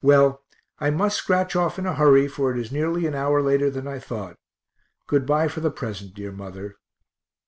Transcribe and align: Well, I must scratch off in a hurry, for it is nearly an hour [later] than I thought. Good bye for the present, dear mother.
Well, 0.00 0.44
I 0.78 0.90
must 0.90 1.16
scratch 1.16 1.56
off 1.56 1.76
in 1.76 1.86
a 1.86 1.94
hurry, 1.96 2.28
for 2.28 2.52
it 2.52 2.56
is 2.60 2.70
nearly 2.70 3.04
an 3.04 3.16
hour 3.16 3.42
[later] 3.42 3.68
than 3.68 3.88
I 3.88 3.98
thought. 3.98 4.36
Good 5.08 5.26
bye 5.26 5.48
for 5.48 5.58
the 5.58 5.72
present, 5.72 6.14
dear 6.14 6.30
mother. 6.30 6.76